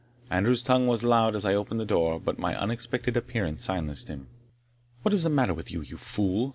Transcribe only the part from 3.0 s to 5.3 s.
appearance silenced him. "What is the